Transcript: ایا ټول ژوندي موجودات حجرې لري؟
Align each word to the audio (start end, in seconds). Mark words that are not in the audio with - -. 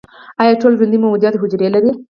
ایا 0.41 0.53
ټول 0.61 0.73
ژوندي 0.79 0.97
موجودات 1.01 1.35
حجرې 1.41 1.67
لري؟ 1.75 1.91